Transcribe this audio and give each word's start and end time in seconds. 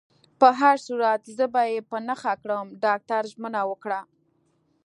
په 0.39 0.47
هر 0.59 0.75
صورت، 0.87 1.21
زه 1.37 1.45
به 1.53 1.61
يې 1.71 1.79
په 1.89 1.97
نښه 2.07 2.33
کړم. 2.41 2.67
ډاکټر 2.83 3.21
ژمنه 3.31 3.61
وکړه. 3.69 3.99